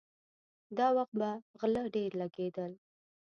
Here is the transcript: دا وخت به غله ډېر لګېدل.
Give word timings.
دا 0.77 0.87
وخت 0.97 1.13
به 1.19 1.29
غله 1.59 1.83
ډېر 1.95 2.11
لګېدل. 2.21 2.71